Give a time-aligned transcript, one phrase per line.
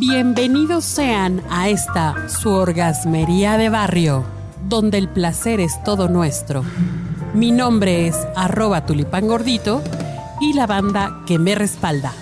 [0.00, 4.24] Bienvenidos sean a esta su orgasmería de barrio,
[4.68, 6.64] donde el placer es todo nuestro.
[7.34, 9.82] Mi nombre es arroba tulipán gordito
[10.40, 12.14] y la banda que me respalda.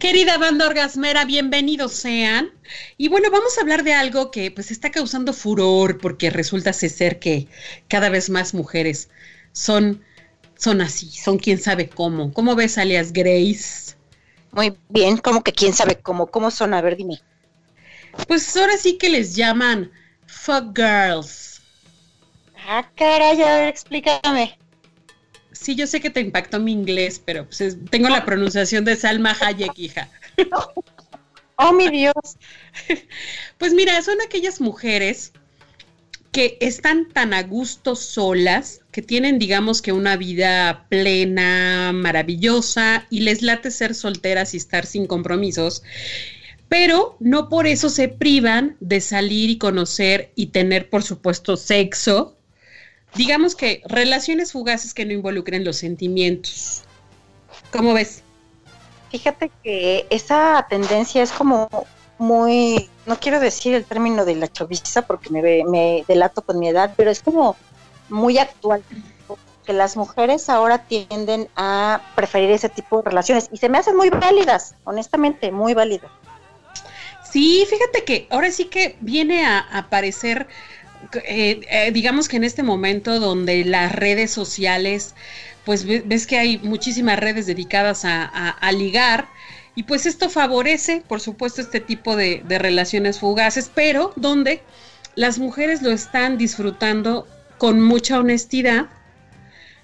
[0.00, 2.50] Querida banda orgasmera, bienvenidos sean.
[2.96, 7.18] Y bueno, vamos a hablar de algo que pues está causando furor porque resulta ser
[7.18, 7.48] que
[7.88, 9.08] cada vez más mujeres
[9.52, 10.02] son,
[10.56, 12.32] son así, son quién sabe cómo.
[12.32, 13.96] ¿Cómo ves, alias Grace?
[14.52, 16.26] Muy bien, ¿cómo que quién sabe cómo?
[16.26, 16.74] ¿Cómo son?
[16.74, 17.20] A ver, dime.
[18.28, 19.90] Pues ahora sí que les llaman
[20.26, 21.60] fuck girls.
[22.66, 24.58] Ah, caray, a ver, explícame.
[25.52, 29.36] Sí, yo sé que te impactó mi inglés, pero pues tengo la pronunciación de Salma
[29.40, 30.08] Hayek, hija.
[31.62, 32.14] Oh, mi Dios.
[33.58, 35.32] Pues mira, son aquellas mujeres
[36.32, 43.20] que están tan a gusto solas, que tienen, digamos que una vida plena, maravillosa, y
[43.20, 45.84] les late ser solteras y estar sin compromisos,
[46.68, 52.36] pero no por eso se privan de salir y conocer y tener, por supuesto, sexo
[53.14, 56.82] digamos que relaciones fugaces que no involucren los sentimientos.
[57.70, 58.22] ¿Cómo ves?
[59.12, 61.68] Fíjate que esa tendencia es como
[62.16, 66.68] muy, no quiero decir el término de la choviza porque me, me delato con mi
[66.68, 67.54] edad, pero es como
[68.08, 68.82] muy actual
[69.66, 73.96] que las mujeres ahora tienden a preferir ese tipo de relaciones y se me hacen
[73.96, 76.10] muy válidas, honestamente, muy válidas.
[77.22, 80.48] Sí, fíjate que ahora sí que viene a aparecer
[81.24, 85.14] eh, eh, digamos que en este momento donde las redes sociales,
[85.64, 89.28] pues ves que hay muchísimas redes dedicadas a, ligar,
[89.74, 94.62] y pues esto favorece, por supuesto, este tipo de, relaciones fugaces, pero donde
[95.14, 97.26] las mujeres lo están disfrutando
[97.58, 98.86] con mucha honestidad,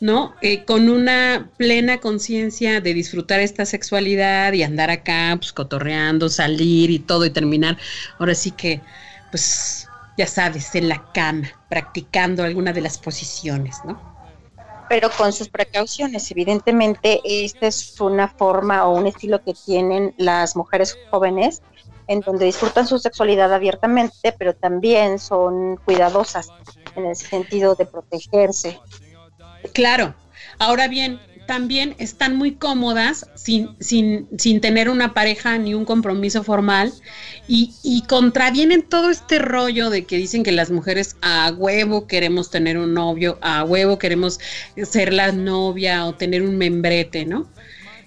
[0.00, 0.34] ¿no?
[0.42, 6.90] Eh, con una plena conciencia de disfrutar esta sexualidad y andar acá, pues cotorreando, salir
[6.90, 7.78] y todo y terminar.
[8.18, 8.80] Ahora sí que,
[9.30, 14.12] pues ya sabes, en la cama, practicando alguna de las posiciones, ¿no?
[14.88, 20.54] Pero con sus precauciones, evidentemente, esta es una forma o un estilo que tienen las
[20.54, 21.62] mujeres jóvenes
[22.08, 26.48] en donde disfrutan su sexualidad abiertamente, pero también son cuidadosas
[26.94, 28.78] en el sentido de protegerse.
[29.72, 30.14] Claro.
[30.58, 36.42] Ahora bien, también están muy cómodas sin, sin, sin tener una pareja ni un compromiso
[36.42, 36.92] formal
[37.48, 42.50] y, y, contravienen todo este rollo de que dicen que las mujeres a huevo queremos
[42.50, 44.38] tener un novio, a huevo queremos
[44.82, 47.46] ser la novia o tener un membrete, ¿no?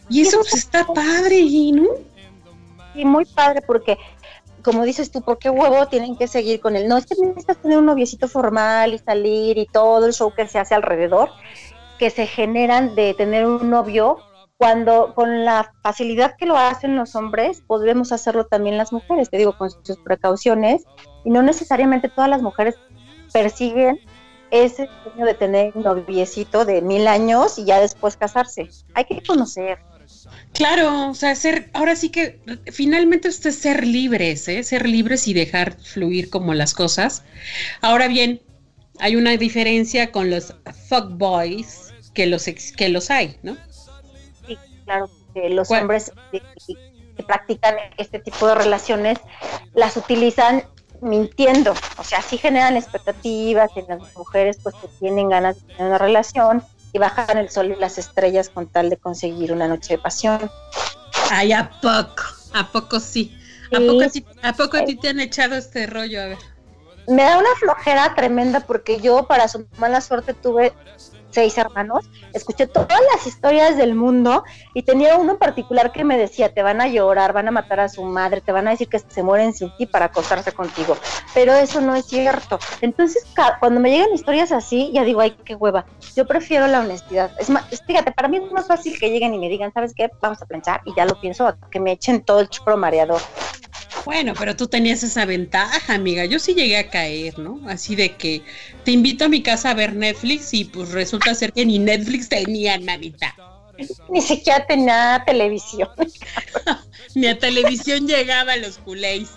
[0.09, 1.87] Y eso pues, está padre, ¿no?
[2.93, 3.97] Y muy padre porque
[4.63, 6.87] como dices tú, ¿por qué huevo tienen que seguir con él?
[6.87, 10.47] No, es que necesitas tener un noviecito formal y salir y todo el show que
[10.47, 11.29] se hace alrededor
[11.97, 14.17] que se generan de tener un novio
[14.57, 19.37] cuando con la facilidad que lo hacen los hombres, podemos hacerlo también las mujeres, te
[19.37, 20.83] digo, con sus precauciones,
[21.25, 22.75] y no necesariamente todas las mujeres
[23.33, 23.99] persiguen
[24.51, 28.69] ese sueño de tener un noviecito de mil años y ya después casarse.
[28.93, 29.79] Hay que conocer.
[30.53, 32.39] Claro, o sea, ser, ahora sí que
[32.71, 34.63] finalmente usted ser libres, ¿eh?
[34.63, 37.23] ser libres y dejar fluir como las cosas.
[37.81, 38.41] Ahora bien,
[38.99, 40.53] hay una diferencia con los
[40.87, 43.57] fuckboys, que los, que los hay, ¿no?
[44.47, 46.41] Sí, claro, que los hombres que,
[47.23, 49.19] practican este tipo de relaciones
[49.73, 50.63] las utilizan
[51.01, 55.87] mintiendo, o sea, sí generan expectativas en las mujeres pues que tienen ganas de tener
[55.87, 56.63] una relación
[56.93, 60.51] y bajan el sol y las estrellas con tal de conseguir una noche de pasión.
[61.29, 62.23] Ay, ¿a poco?
[62.53, 63.37] ¿A poco sí?
[63.71, 64.03] ¿A poco,
[64.41, 66.21] ¿A poco a ti te han echado este rollo?
[66.21, 66.54] A ver.
[67.07, 70.73] Me da una flojera tremenda porque yo, para su mala suerte, tuve
[71.35, 76.17] seis hermanos, escuché todas las historias del mundo y tenía uno en particular que me
[76.17, 78.87] decía, te van a llorar, van a matar a su madre, te van a decir
[78.87, 80.95] que se mueren sin ti para acostarse contigo,
[81.33, 82.57] pero eso no es cierto.
[82.79, 83.27] Entonces,
[83.59, 85.85] cuando me llegan historias así, ya digo, ay, qué hueva,
[86.15, 87.31] yo prefiero la honestidad.
[87.37, 90.09] Es más, fíjate, para mí es más fácil que lleguen y me digan, ¿sabes qué?
[90.21, 93.19] Vamos a planchar y ya lo pienso, que me echen todo el chupro mareador.
[94.05, 96.25] Bueno, pero tú tenías esa ventaja, amiga.
[96.25, 97.59] Yo sí llegué a caer, ¿no?
[97.67, 98.43] Así de que
[98.83, 102.29] te invito a mi casa a ver Netflix y pues resulta ser que ni Netflix
[102.29, 103.35] tenía, Navita.
[104.09, 105.89] Ni siquiera tenía televisión.
[107.15, 109.31] ni a televisión llegaba los culés.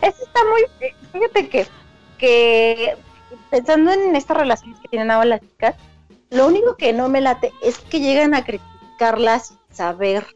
[0.00, 0.90] Eso está muy...
[1.12, 1.66] Fíjate que,
[2.16, 2.96] que
[3.50, 5.74] pensando en estas relaciones que tienen ahora las chicas,
[6.30, 10.26] lo único que no me late es que llegan a criticarlas saber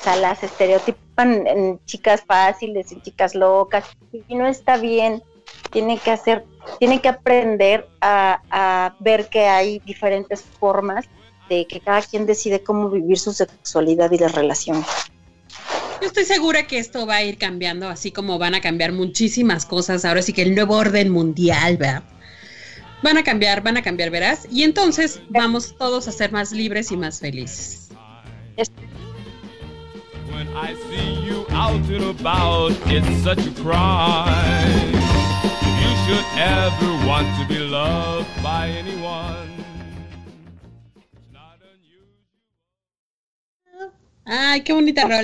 [0.00, 3.84] o sea, las estereotipan en chicas fáciles, en chicas locas,
[4.28, 5.22] y no está bien.
[5.70, 6.44] tienen que hacer,
[6.78, 11.06] tienen que aprender a, a ver que hay diferentes formas
[11.48, 14.86] de que cada quien decide cómo vivir su sexualidad y las relaciones.
[16.00, 19.66] Yo estoy segura que esto va a ir cambiando, así como van a cambiar muchísimas
[19.66, 20.04] cosas.
[20.06, 22.04] Ahora sí que el nuevo orden mundial, ¿verdad?
[23.02, 24.46] Van a cambiar, van a cambiar, verás.
[24.50, 27.88] Y entonces vamos todos a ser más libres y más felices.
[30.40, 34.92] When I see you out and about, it's such a crime.
[35.82, 39.52] You should ever want to be loved by anyone.
[44.24, 45.20] Ay, qué bonita rola.